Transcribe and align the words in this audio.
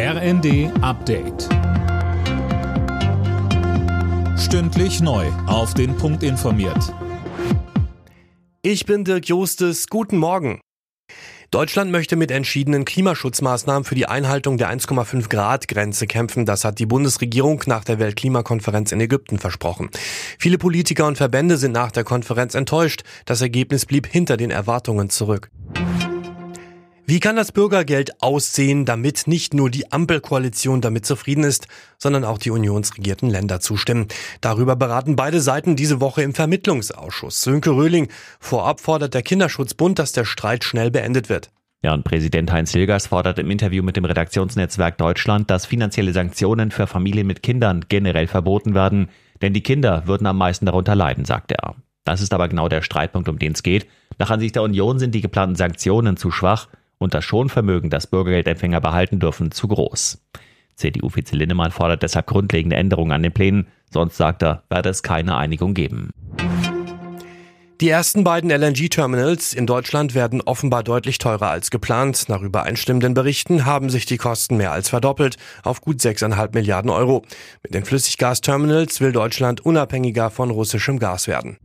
RND 0.00 0.70
Update. 0.80 1.48
Stündlich 4.38 5.00
neu. 5.00 5.26
Auf 5.48 5.74
den 5.74 5.96
Punkt 5.96 6.22
informiert. 6.22 6.94
Ich 8.62 8.86
bin 8.86 9.02
Dirk 9.02 9.26
Jostes. 9.26 9.88
Guten 9.88 10.18
Morgen. 10.18 10.60
Deutschland 11.50 11.90
möchte 11.90 12.14
mit 12.14 12.30
entschiedenen 12.30 12.84
Klimaschutzmaßnahmen 12.84 13.82
für 13.82 13.96
die 13.96 14.06
Einhaltung 14.06 14.56
der 14.56 14.70
1,5 14.70 15.28
Grad 15.28 15.66
Grenze 15.66 16.06
kämpfen. 16.06 16.46
Das 16.46 16.64
hat 16.64 16.78
die 16.78 16.86
Bundesregierung 16.86 17.64
nach 17.66 17.82
der 17.82 17.98
Weltklimakonferenz 17.98 18.92
in 18.92 19.00
Ägypten 19.00 19.40
versprochen. 19.40 19.90
Viele 20.38 20.58
Politiker 20.58 21.08
und 21.08 21.16
Verbände 21.18 21.56
sind 21.56 21.72
nach 21.72 21.90
der 21.90 22.04
Konferenz 22.04 22.54
enttäuscht. 22.54 23.02
Das 23.24 23.40
Ergebnis 23.40 23.84
blieb 23.84 24.06
hinter 24.06 24.36
den 24.36 24.52
Erwartungen 24.52 25.10
zurück. 25.10 25.50
Wie 27.10 27.20
kann 27.20 27.36
das 27.36 27.52
Bürgergeld 27.52 28.20
aussehen, 28.20 28.84
damit 28.84 29.22
nicht 29.26 29.54
nur 29.54 29.70
die 29.70 29.90
Ampelkoalition 29.90 30.82
damit 30.82 31.06
zufrieden 31.06 31.42
ist, 31.42 31.66
sondern 31.96 32.22
auch 32.22 32.36
die 32.36 32.50
unionsregierten 32.50 33.30
Länder 33.30 33.60
zustimmen? 33.60 34.08
Darüber 34.42 34.76
beraten 34.76 35.16
beide 35.16 35.40
Seiten 35.40 35.74
diese 35.74 36.02
Woche 36.02 36.20
im 36.20 36.34
Vermittlungsausschuss. 36.34 37.40
Sönke 37.40 37.70
Röhling, 37.70 38.08
vorab 38.40 38.80
fordert 38.80 39.14
der 39.14 39.22
Kinderschutzbund, 39.22 39.98
dass 39.98 40.12
der 40.12 40.26
Streit 40.26 40.64
schnell 40.64 40.90
beendet 40.90 41.30
wird. 41.30 41.50
Ja, 41.82 41.94
und 41.94 42.04
Präsident 42.04 42.52
Heinz 42.52 42.72
Hilgers 42.72 43.06
fordert 43.06 43.38
im 43.38 43.50
Interview 43.50 43.82
mit 43.82 43.96
dem 43.96 44.04
Redaktionsnetzwerk 44.04 44.98
Deutschland, 44.98 45.48
dass 45.48 45.64
finanzielle 45.64 46.12
Sanktionen 46.12 46.70
für 46.70 46.86
Familien 46.86 47.26
mit 47.26 47.42
Kindern 47.42 47.86
generell 47.88 48.26
verboten 48.26 48.74
werden, 48.74 49.08
denn 49.40 49.54
die 49.54 49.62
Kinder 49.62 50.06
würden 50.06 50.26
am 50.26 50.36
meisten 50.36 50.66
darunter 50.66 50.94
leiden, 50.94 51.24
sagt 51.24 51.52
er. 51.52 51.74
Das 52.04 52.20
ist 52.20 52.34
aber 52.34 52.48
genau 52.48 52.68
der 52.68 52.82
Streitpunkt, 52.82 53.30
um 53.30 53.38
den 53.38 53.52
es 53.52 53.62
geht. 53.62 53.86
Nach 54.18 54.28
Ansicht 54.28 54.56
der 54.56 54.62
Union 54.62 54.98
sind 54.98 55.14
die 55.14 55.22
geplanten 55.22 55.56
Sanktionen 55.56 56.18
zu 56.18 56.30
schwach 56.30 56.68
und 56.98 57.14
das 57.14 57.24
Schonvermögen, 57.24 57.90
das 57.90 58.06
Bürgergeldempfänger 58.06 58.80
behalten 58.80 59.20
dürfen, 59.20 59.50
zu 59.50 59.68
groß. 59.68 60.20
CDU-Vize 60.74 61.36
Linnemann 61.36 61.72
fordert 61.72 62.02
deshalb 62.02 62.26
grundlegende 62.26 62.76
Änderungen 62.76 63.12
an 63.12 63.22
den 63.22 63.32
Plänen, 63.32 63.68
sonst 63.90 64.16
sagt 64.16 64.42
er, 64.42 64.62
werde 64.68 64.90
es 64.90 65.02
keine 65.02 65.36
Einigung 65.36 65.74
geben. 65.74 66.10
Die 67.80 67.90
ersten 67.90 68.24
beiden 68.24 68.50
LNG-Terminals 68.50 69.54
in 69.54 69.64
Deutschland 69.64 70.16
werden 70.16 70.40
offenbar 70.40 70.82
deutlich 70.82 71.18
teurer 71.18 71.50
als 71.50 71.70
geplant. 71.70 72.28
Nach 72.28 72.42
übereinstimmenden 72.42 73.14
Berichten 73.14 73.66
haben 73.66 73.88
sich 73.88 74.04
die 74.04 74.16
Kosten 74.16 74.56
mehr 74.56 74.72
als 74.72 74.88
verdoppelt 74.88 75.36
auf 75.62 75.80
gut 75.80 76.00
6,5 76.00 76.54
Milliarden 76.54 76.90
Euro. 76.90 77.22
Mit 77.62 77.74
den 77.74 77.84
Flüssiggasterminals 77.84 79.00
will 79.00 79.12
Deutschland 79.12 79.64
unabhängiger 79.64 80.30
von 80.30 80.50
russischem 80.50 80.98
Gas 80.98 81.28
werden. 81.28 81.58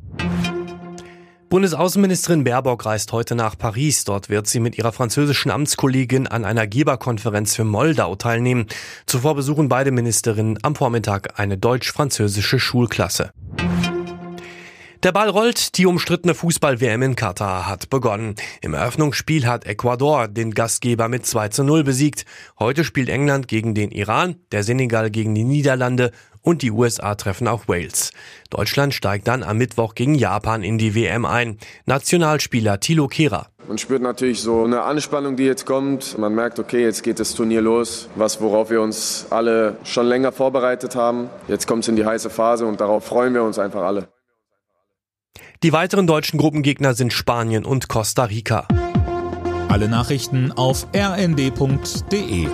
Bundesaußenministerin 1.54 2.44
Baerbock 2.44 2.84
reist 2.84 3.12
heute 3.12 3.36
nach 3.36 3.56
Paris. 3.56 4.06
Dort 4.06 4.28
wird 4.28 4.48
sie 4.48 4.60
mit 4.60 4.76
ihrer 4.76 4.92
französischen 4.92 5.52
Amtskollegin 5.52 6.26
an 6.26 6.46
einer 6.46 6.66
Geberkonferenz 6.66 7.56
für 7.56 7.64
Moldau 7.64 8.16
teilnehmen. 8.16 8.66
Zuvor 9.06 9.36
besuchen 9.36 9.70
beide 9.70 9.92
Ministerinnen 9.92 10.58
am 10.64 10.74
Vormittag 10.74 11.40
eine 11.40 11.60
deutsch-französische 11.60 12.58
Schulklasse. 12.58 13.34
Der 15.04 15.12
Ball 15.12 15.30
rollt, 15.30 15.78
die 15.78 15.86
umstrittene 15.86 16.34
Fußball-WM 16.34 17.04
in 17.04 17.16
Katar 17.16 17.68
hat 17.68 17.92
begonnen. 17.92 18.34
Im 18.62 18.74
Eröffnungsspiel 18.74 19.46
hat 19.46 19.68
Ecuador 19.68 20.28
den 20.30 20.56
Gastgeber 20.56 21.08
mit 21.08 21.28
2 21.28 21.50
zu 21.50 21.64
0 21.64 21.84
besiegt. 21.84 22.26
Heute 22.58 22.84
spielt 22.84 23.10
England 23.10 23.48
gegen 23.48 23.76
den 23.76 23.92
Iran, 23.92 24.38
der 24.52 24.64
Senegal 24.64 25.12
gegen 25.12 25.36
die 25.36 25.44
Niederlande 25.44 26.14
und 26.44 26.62
die 26.62 26.70
USA 26.70 27.16
treffen 27.16 27.48
auf 27.48 27.68
Wales. 27.68 28.12
Deutschland 28.52 28.94
steigt 28.94 29.28
dann 29.28 29.42
am 29.42 29.58
Mittwoch 29.58 29.96
gegen 29.96 30.14
Japan 30.14 30.62
in 30.62 30.78
die 30.78 30.94
WM 30.94 31.26
ein. 31.26 31.58
Nationalspieler 31.86 32.80
Thilo 32.80 33.08
Kehrer. 33.08 33.48
Man 33.68 33.78
spürt 33.78 34.02
natürlich 34.02 34.42
so 34.42 34.64
eine 34.64 34.84
Anspannung, 34.84 35.38
die 35.38 35.46
jetzt 35.46 35.66
kommt. 35.66 36.18
Man 36.18 36.36
merkt, 36.36 36.60
okay, 36.60 36.84
jetzt 36.84 37.02
geht 37.02 37.20
das 37.20 37.34
Turnier 37.34 37.62
los, 37.62 38.10
was 38.16 38.42
worauf 38.42 38.70
wir 38.70 38.82
uns 38.82 39.28
alle 39.30 39.78
schon 39.86 40.06
länger 40.06 40.34
vorbereitet 40.34 40.96
haben. 40.96 41.30
Jetzt 41.48 41.66
kommt 41.66 41.84
es 41.84 41.88
in 41.88 41.96
die 41.96 42.06
heiße 42.06 42.30
Phase 42.30 42.66
und 42.66 42.82
darauf 42.82 43.06
freuen 43.06 43.34
wir 43.34 43.44
uns 43.44 43.58
einfach 43.58 43.84
alle. 43.84 44.10
Die 45.64 45.72
weiteren 45.72 46.08
deutschen 46.08 46.38
Gruppengegner 46.38 46.94
sind 46.94 47.14
Spanien 47.14 47.64
und 47.64 47.88
Costa 47.88 48.26
Rica. 48.26 48.68
Alle 49.70 49.88
Nachrichten 49.88 50.52
auf 50.52 50.86
rnd.de 50.94 52.48